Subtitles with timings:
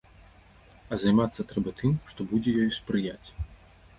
[0.95, 3.27] А займацца трэба тым, што будзе ёй спрыяць.